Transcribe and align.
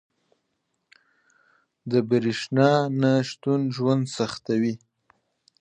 •د 1.91 1.93
برېښنا 2.09 2.71
نه 3.01 3.11
شتون 3.29 3.61
ژوند 3.75 4.03
سختوي. 4.17 4.73